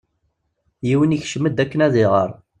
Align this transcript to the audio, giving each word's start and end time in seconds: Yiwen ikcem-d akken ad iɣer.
Yiwen 0.87 1.15
ikcem-d 1.17 1.57
akken 1.63 1.83
ad 1.85 1.95
iɣer. 2.03 2.29